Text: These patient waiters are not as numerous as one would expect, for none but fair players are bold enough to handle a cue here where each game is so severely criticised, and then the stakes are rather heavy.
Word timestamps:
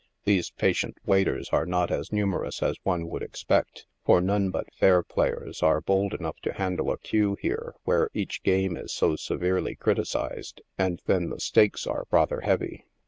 These 0.23 0.49
patient 0.49 0.97
waiters 1.05 1.49
are 1.51 1.67
not 1.67 1.91
as 1.91 2.11
numerous 2.11 2.63
as 2.63 2.75
one 2.81 3.07
would 3.09 3.21
expect, 3.21 3.85
for 4.03 4.19
none 4.19 4.49
but 4.49 4.73
fair 4.73 5.03
players 5.03 5.61
are 5.61 5.79
bold 5.79 6.15
enough 6.15 6.39
to 6.39 6.53
handle 6.53 6.89
a 6.91 6.97
cue 6.97 7.37
here 7.39 7.75
where 7.83 8.09
each 8.11 8.41
game 8.41 8.75
is 8.75 8.91
so 8.91 9.15
severely 9.15 9.75
criticised, 9.75 10.61
and 10.75 11.03
then 11.05 11.29
the 11.29 11.39
stakes 11.39 11.85
are 11.85 12.07
rather 12.09 12.41
heavy. 12.41 12.83